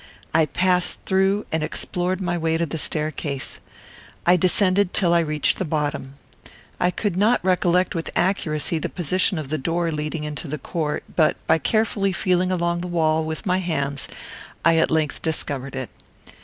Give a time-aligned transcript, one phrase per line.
[0.33, 3.59] I passed through and explored my way to the staircase.
[4.25, 6.15] I descended till I reached the bottom.
[6.79, 11.03] I could not recollect with accuracy the position of the door leading into the court,
[11.15, 14.07] but, by carefully feeling along the wall with my hands,
[14.65, 15.91] I at length discovered it.